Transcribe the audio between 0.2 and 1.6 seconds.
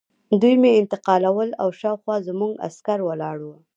دوی مې انتقالول